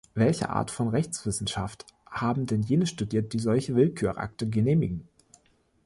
[0.15, 5.07] Welche Art von Rechtswissenschaft haben denn jene studiert, die solche Willkürakte genehmigen?